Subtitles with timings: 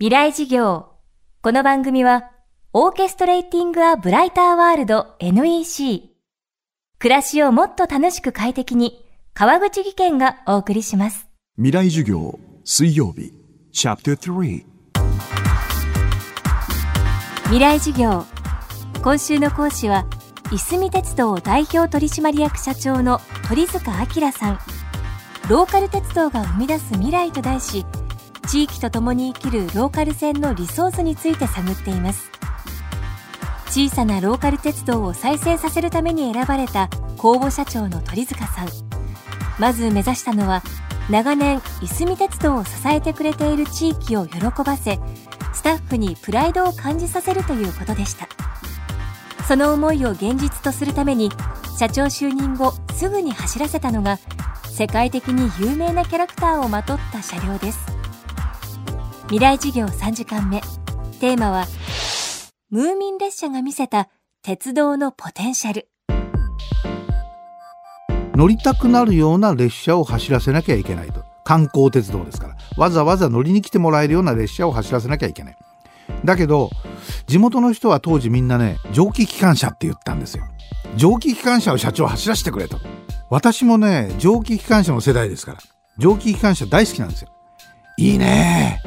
[0.00, 0.90] 未来事業。
[1.42, 2.30] この番組は、
[2.72, 6.10] オーケストレーティング・ア・ブライター・ワールド NEC。
[7.00, 11.26] 暮らしをもっと楽しく快適に、川口義賢がお送りします。
[11.56, 13.32] 未来授業水曜日
[13.72, 14.64] チャプター3
[17.46, 18.24] 未来事業。
[19.02, 20.06] 今週の講師は、
[20.52, 24.60] いすみ鉄道代表取締役社長の鳥塚明さん。
[25.48, 27.84] ローカル鉄道が生み出す未来と題し、
[28.48, 32.30] 地域とともに生きるローカル線のリソースについて探っています。
[33.66, 38.68] 小さなローカル鉄道を再生させるために選ばれた公募社長の鳥塚さん。
[39.58, 40.62] まず目指したのは
[41.10, 44.98] 長年いすみ鉄道を支えてくれている地域を喜ばせ
[45.52, 48.28] スタッフにプライドを感じさせるということでした。
[49.46, 51.30] その思いを現実とするために
[51.78, 54.18] 社長就任後すぐに走らせたのが
[54.64, 57.97] 世界的に有名なキャラクターをまとった車両です。
[59.30, 60.62] 未来事業3時間目。
[61.20, 61.66] テーマは
[62.70, 64.08] ムーミン列車が見せた
[64.42, 65.90] 鉄道のポテンシャル。
[68.34, 71.24] 乗りたくなるような列車を走らせなきゃいけないと。
[71.44, 72.56] 観光鉄道ですから。
[72.78, 75.56] わざわざ乗りに来てもらえるような列車を走らせなきゃいけない。
[76.24, 76.70] だけど
[77.26, 80.44] 地元の人は当時みんなね蒸気機関車って言ったんですよ。
[80.96, 82.78] 蒸気機関車を社長走らせてくれと。
[83.28, 85.58] 私もね蒸気機関車の世代ですから
[85.98, 87.28] 蒸気機関車大好きなんですよ。
[87.98, 88.80] いいね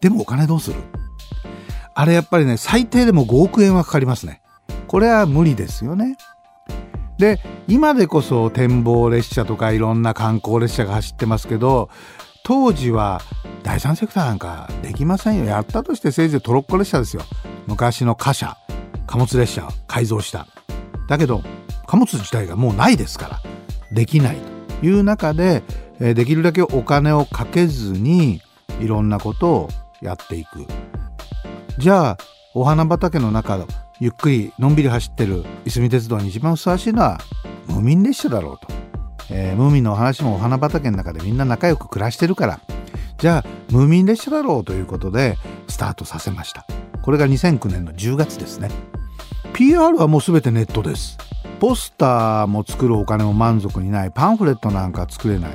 [0.00, 0.76] でもお金どうする？
[1.94, 4.40] あれやっぱりね、最低でも5億円はかかりますね。
[4.86, 6.16] これは無理ですよね。
[7.18, 11.90] で、今でこそ展望列車とかいろんな観光列車が走ってますけど、
[12.44, 13.20] 当時は
[13.64, 15.44] 第三セクターなんかできませんよ。
[15.46, 17.22] やったとしてせいぜいトロッコ列車ですよ。
[17.66, 18.56] 昔の貨車、
[19.06, 20.46] 貨物列車を改造した。
[21.08, 21.42] だけど、
[21.88, 23.40] 貨物自体がもうないですから、
[23.90, 24.36] できない
[24.80, 25.64] という中で、
[25.98, 28.40] できるだけお金をかけずに
[28.80, 29.68] いろんなことを
[30.00, 30.66] やっていく。
[31.78, 32.18] じゃあ
[32.54, 33.64] お花畑の中
[34.00, 37.18] ゆっくりのんびり走ってるいすみ鉄道に一番ふさわしいのは
[37.66, 38.68] ムーミン列車だろうと、
[39.30, 42.60] えー、ムーミンのお話もお花畑の中でみんな仲良く暮らしてるから。
[43.18, 45.36] じゃあムーミン列車だろうということで
[45.66, 46.66] スタートさせました。
[47.02, 48.70] これが2009年の10月ですね。
[49.52, 51.18] PR はもう全てネットです。
[51.58, 54.12] ポスターも作るお金も満足にない。
[54.12, 55.50] パンフレットなんか作れない。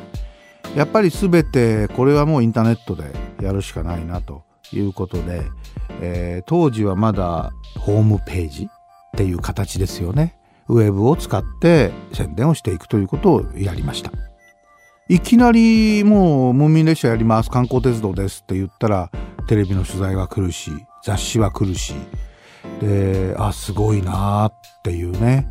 [0.76, 5.44] やっぱり全てこれはもうインターネットでやるしかないなということで、
[6.02, 8.70] えー、当時はまだホームページっ
[9.16, 10.36] ていう形ですよね。
[10.68, 14.12] ウェブを使って宣伝をしていくということをやりました。
[15.10, 19.12] いきなりもうムーミン列車やります観光鉄道ですって言ったら
[19.48, 20.72] テレビの取材は来るし
[21.04, 21.94] 雑誌は来るし
[22.80, 25.48] であすごいなっていうね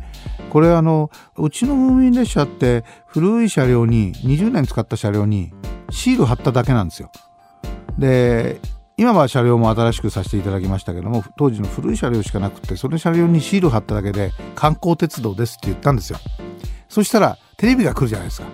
[0.53, 5.51] これあのうちのムーミン列車って古い車両に20年使った車両に
[5.89, 7.11] シール貼っただけなんですよ。
[7.97, 8.61] で
[8.95, 16.19] 今は車両も新しくさせていただきましたけども当時の古い車両しかなくてその車両にシール貼っただけで観光鉄道ですって言ったんですよ。
[16.87, 18.47] そしたらテレビが来るじゃないですか。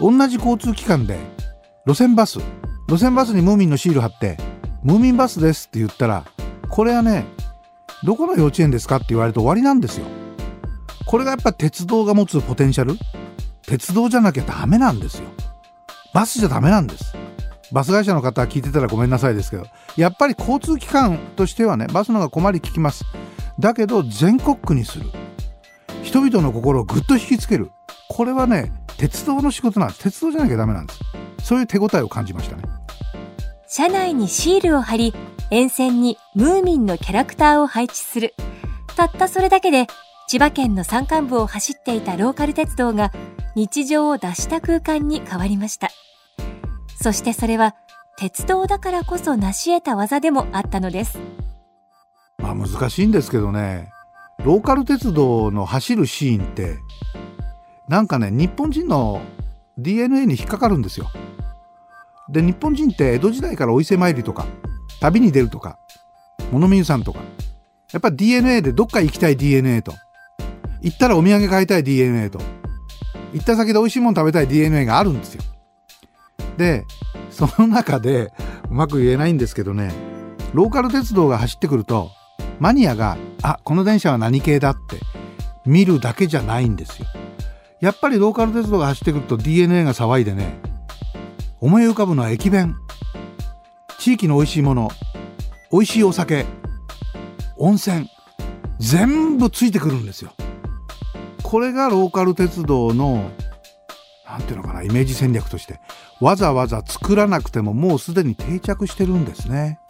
[0.00, 1.18] 同じ交通機関で
[1.86, 2.38] 路線バス
[2.88, 4.38] 路線バスにムーミンのシール貼って
[4.82, 6.24] ムーミンバスですって言ったら
[6.70, 7.26] これはね
[8.02, 10.06] どこの幼稚園ですかって言われると終わりなんですよ。
[11.08, 12.94] これがやっぱ鉄道が持つポテンシャル？
[13.62, 15.28] 鉄道じゃなきゃダメなんですよ。
[16.12, 17.16] バスじゃダメなんです。
[17.72, 19.64] バス会社の方聞いてたらごめんなさいですけど、
[19.96, 23.06] やっぱり交通機関としてはね、バスの方が困り聞きます。
[23.58, 25.06] だけど全国区にする。
[26.02, 27.70] 人々の心をぐっと引きつける。
[28.10, 30.02] これはね、鉄道の仕事なんです。
[30.02, 31.00] 鉄道じゃなきゃダメなんです。
[31.42, 32.64] そういう手応えを感じましたね。
[33.66, 35.14] 車内にシールを貼り、
[35.50, 38.34] 沿線にムーミンのキャラクターを配置する。
[38.94, 39.86] たったそれだけで
[40.28, 43.12] 千葉県の山間部を走っていたローカル鉄道が
[43.54, 45.88] 日常を脱した空間に変わりました。
[47.00, 47.74] そしてそれは
[48.18, 51.18] 鉄道だからこそ成し得た技でもあったのです。
[52.36, 53.90] まあ難しいんですけどね、
[54.44, 56.76] ローカル鉄道の走るシーンって、
[57.88, 59.22] なんかね、日本人の
[59.78, 61.08] DNA に引っかかるんですよ。
[62.28, 64.44] で、日本人って江戸時代からお伊勢参りとか、
[65.00, 65.78] 旅に出るとか、
[66.52, 67.20] 物見湯さんとか、
[67.92, 69.94] やっぱ DNA でどっか行きたい DNA と、
[70.82, 72.40] 行ったらお土産買いたい DNA と、
[73.32, 75.42] 行った先で美味しいもの食べたい DNA があるんですよ。
[76.56, 76.84] で、
[77.30, 78.32] その中で、
[78.70, 79.92] うまく言えないんですけどね、
[80.52, 82.10] ローカル鉄道が走ってくると、
[82.58, 84.98] マニアが、あ、この電車は何系だって
[85.64, 87.06] 見るだけじゃないんですよ。
[87.80, 90.58] やっぱりローカル鉄道が走ってくると DNA が騒いでね、
[91.60, 92.76] 思い浮かぶのは駅弁。
[93.98, 94.90] 地域の美味しいもの、
[95.72, 96.46] 美味しいお酒、
[97.56, 98.08] 温泉、
[98.78, 100.32] 全部ついてくるんですよ。
[101.48, 103.30] これがローカル鉄道の
[104.26, 105.80] 何ていうのかなイメージ戦略として
[106.20, 109.80] わざわざ作らなくてももうすでに定着してるんですね。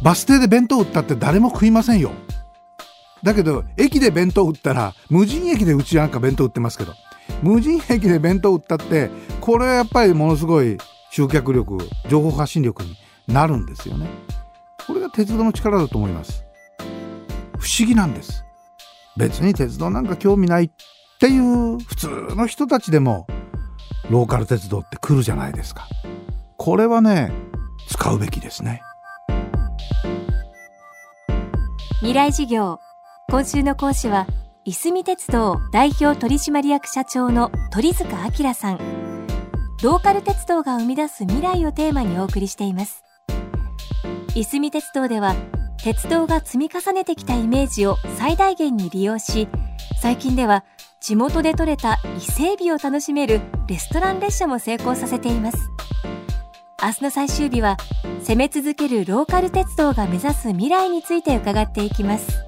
[0.00, 2.12] バス停で弁当売ったって誰も食いませんよ。
[3.24, 6.94] だけど駅で弁当売ったら無人駅でうちなんか弁当売ってますけど
[7.42, 9.10] 無人駅で弁当売ったって
[9.40, 10.78] これはやっぱりものすごい
[11.10, 12.96] 集客力情報発信力に
[13.26, 14.06] なるんですよね。
[14.86, 16.44] これが鉄道の力だと思います。
[17.58, 18.44] 不思議なんです。
[19.18, 20.70] 別に鉄道なんか興味ないっ
[21.18, 23.26] ていう普通の人たちでも
[24.10, 25.88] ローカル鉄道って来るじゃないですか。
[26.56, 27.32] これはね
[27.88, 28.80] 使うべきですね。
[31.98, 32.78] 未来事業。
[33.28, 34.28] 今週の講師は
[34.64, 38.06] いすみ鉄道代表取締役社長の鳥塚
[38.38, 38.78] 明さん。
[39.82, 43.02] ローカル鉄道が生み出す未来をテーマにお送りしています。
[44.36, 45.34] いすみ鉄道では
[45.88, 49.48] 鉄道が積み重ねてきたイメージを最大限に利用し
[50.02, 50.66] 最近では
[51.00, 55.56] 地元で採れた伊勢海老を楽しめるレストラン列車も成功させています。
[56.82, 57.78] 明日の最終日は
[58.20, 62.47] 攻め続けるローカル鉄道が目指す未来について伺っていきます。